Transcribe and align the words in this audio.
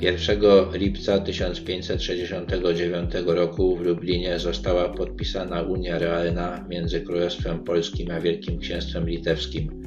1 0.00 0.40
lipca 0.72 1.18
1569 1.20 3.10
roku 3.26 3.76
w 3.76 3.80
Lublinie 3.80 4.38
została 4.38 4.88
podpisana 4.88 5.62
Unia 5.62 5.98
Realna 5.98 6.64
między 6.68 7.00
Królestwem 7.00 7.64
Polskim 7.64 8.10
a 8.10 8.20
Wielkim 8.20 8.58
Księstwem 8.58 9.08
Litewskim. 9.08 9.82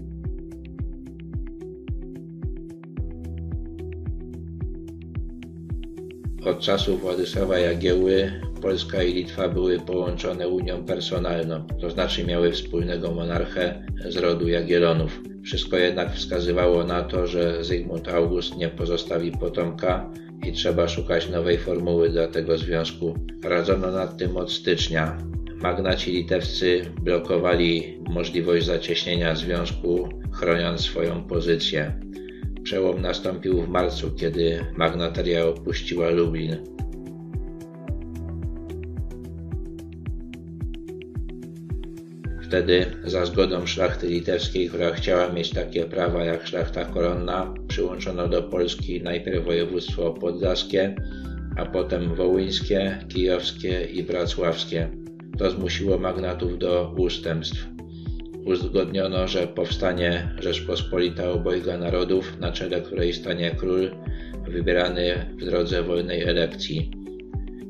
Od 6.45 6.59
czasów 6.59 7.02
Władysława 7.02 7.59
Jagieły 7.59 8.31
Polska 8.62 9.04
i 9.04 9.14
Litwa 9.14 9.50
były 9.50 9.80
połączone 9.80 10.48
unią 10.48 10.86
personalną, 10.86 11.68
to 11.82 11.89
znaczy 11.89 12.26
miały 12.26 12.52
wspólnego 12.52 13.12
monarchę 13.12 13.86
z 14.09 14.18
rodu 14.18 14.48
Jagiellonów. 14.48 15.21
Wszystko 15.44 15.78
jednak 15.78 16.14
wskazywało 16.14 16.84
na 16.84 17.04
to, 17.04 17.27
że 17.27 17.64
Zygmunt 17.64 18.08
August 18.08 18.58
nie 18.58 18.70
pozostawi 18.70 19.31
potomka 19.31 20.09
i 20.48 20.52
trzeba 20.52 20.88
szukać 20.88 21.30
nowej 21.30 21.58
formuły 21.58 22.09
dla 22.09 22.27
tego 22.27 22.58
związku. 22.58 23.14
Radzono 23.44 23.91
nad 23.91 24.17
tym 24.17 24.38
od 24.38 24.52
stycznia. 24.52 25.17
Magnaci 25.62 26.12
litewscy 26.12 26.81
blokowali 27.02 27.98
możliwość 28.09 28.66
zacieśnienia 28.66 29.36
związku, 29.36 30.09
chroniąc 30.31 30.81
swoją 30.81 31.23
pozycję. 31.23 32.00
Przełom 32.64 33.02
nastąpił 33.02 33.62
w 33.62 33.70
marcu, 33.70 34.12
kiedy 34.12 34.66
magnateria 34.78 35.45
opuściła 35.45 36.09
Lublin. 36.09 36.58
Wtedy, 42.49 42.85
za 43.03 43.26
zgodą 43.26 43.67
szlachty 43.67 44.08
litewskiej, 44.08 44.70
która 44.70 44.91
chciała 44.91 45.30
mieć 45.30 45.49
takie 45.49 45.85
prawa 45.85 46.23
jak 46.23 46.48
szlachta 46.48 46.85
koronna, 46.85 47.53
przyłączono 47.67 48.27
do 48.27 48.44
Polski 48.44 49.02
najpierw 49.02 49.45
województwo 49.45 50.14
podlaskie, 50.14 50.95
a 51.58 51.66
potem 51.66 52.16
wołyńskie, 52.16 52.97
kijowskie 53.09 53.86
i 53.86 54.03
wrocławskie. 54.03 54.89
To 55.38 55.52
zmusiło 55.52 55.97
magnatów 55.97 56.59
do 56.59 56.94
ustępstw. 56.97 57.67
Uzgodniono, 58.45 59.27
że 59.27 59.47
powstanie 59.47 60.36
Rzeczpospolita 60.39 61.31
obojga 61.31 61.77
narodów, 61.77 62.39
na 62.39 62.52
czele 62.52 62.81
której 62.81 63.14
stanie 63.14 63.52
król, 63.52 63.92
wybierany 64.47 65.36
w 65.38 65.45
drodze 65.45 65.83
wolnej 65.83 66.23
elekcji. 66.23 66.92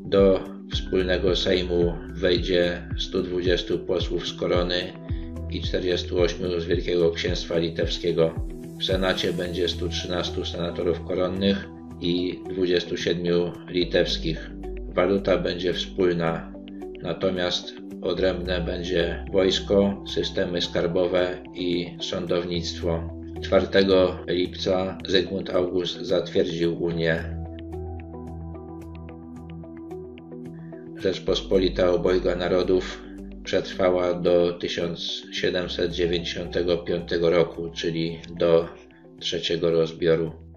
Do 0.06 0.59
wspólnego 0.72 1.36
Sejmu 1.36 1.94
wejdzie 2.14 2.88
120 2.98 3.78
posłów 3.88 4.28
z 4.28 4.34
korony 4.34 4.94
i 5.52 5.62
48 5.62 6.62
z 6.62 6.66
Wielkiego 6.66 7.12
Księstwa 7.12 7.58
Litewskiego. 7.58 8.36
W 8.80 8.84
Senacie 8.84 9.34
będzie 9.34 9.70
113 9.70 10.46
senatorów 10.46 11.06
koronnych 11.06 11.68
i 12.02 12.40
27 12.50 13.52
litewskich. 13.70 14.52
Waluta 14.94 15.38
będzie 15.38 15.74
wspólna, 15.74 16.54
natomiast 17.02 17.74
odrębne 18.02 18.62
będzie 18.62 19.26
wojsko, 19.32 20.04
systemy 20.14 20.62
skarbowe 20.62 21.44
i 21.56 21.98
sądownictwo. 22.02 23.20
4 23.42 23.68
lipca 24.28 24.98
Zygmunt 25.08 25.50
August 25.50 25.98
zatwierdził 26.02 26.84
Unię 26.84 27.39
Rzeczpospolita 31.02 31.92
obojga 31.92 32.36
narodów 32.36 33.02
przetrwała 33.44 34.14
do 34.14 34.54
1795 34.54 37.10
roku, 37.22 37.70
czyli 37.76 38.20
do 38.40 38.68
trzeciego 39.20 39.72
rozbioru. 39.72 40.49